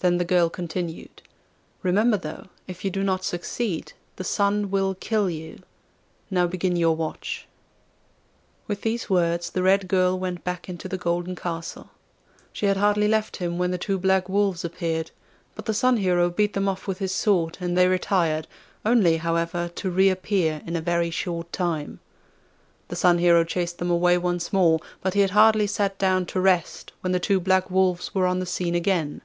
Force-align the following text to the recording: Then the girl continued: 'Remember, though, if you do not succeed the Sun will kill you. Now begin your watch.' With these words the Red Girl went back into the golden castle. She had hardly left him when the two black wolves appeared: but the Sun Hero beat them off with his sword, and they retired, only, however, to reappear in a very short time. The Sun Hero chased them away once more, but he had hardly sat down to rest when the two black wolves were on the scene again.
Then 0.00 0.18
the 0.18 0.24
girl 0.24 0.48
continued: 0.48 1.20
'Remember, 1.82 2.16
though, 2.16 2.46
if 2.68 2.84
you 2.84 2.92
do 2.92 3.02
not 3.02 3.24
succeed 3.24 3.92
the 4.14 4.22
Sun 4.22 4.70
will 4.70 4.94
kill 4.94 5.28
you. 5.28 5.62
Now 6.30 6.46
begin 6.46 6.76
your 6.76 6.94
watch.' 6.94 7.44
With 8.68 8.82
these 8.82 9.10
words 9.10 9.50
the 9.50 9.64
Red 9.64 9.88
Girl 9.88 10.16
went 10.16 10.44
back 10.44 10.68
into 10.68 10.86
the 10.88 10.96
golden 10.96 11.34
castle. 11.34 11.90
She 12.52 12.66
had 12.66 12.76
hardly 12.76 13.08
left 13.08 13.38
him 13.38 13.58
when 13.58 13.72
the 13.72 13.78
two 13.78 13.98
black 13.98 14.28
wolves 14.28 14.64
appeared: 14.64 15.10
but 15.56 15.64
the 15.64 15.74
Sun 15.74 15.96
Hero 15.96 16.30
beat 16.30 16.52
them 16.52 16.68
off 16.68 16.86
with 16.86 16.98
his 17.00 17.10
sword, 17.10 17.58
and 17.60 17.76
they 17.76 17.88
retired, 17.88 18.46
only, 18.84 19.16
however, 19.16 19.72
to 19.74 19.90
reappear 19.90 20.62
in 20.64 20.76
a 20.76 20.80
very 20.80 21.10
short 21.10 21.52
time. 21.52 21.98
The 22.86 22.94
Sun 22.96 23.18
Hero 23.18 23.42
chased 23.42 23.78
them 23.78 23.90
away 23.90 24.18
once 24.18 24.52
more, 24.52 24.78
but 25.00 25.14
he 25.14 25.20
had 25.22 25.30
hardly 25.30 25.66
sat 25.66 25.98
down 25.98 26.26
to 26.26 26.40
rest 26.40 26.92
when 27.00 27.10
the 27.10 27.18
two 27.18 27.40
black 27.40 27.72
wolves 27.72 28.14
were 28.14 28.28
on 28.28 28.38
the 28.38 28.46
scene 28.46 28.76
again. 28.76 29.22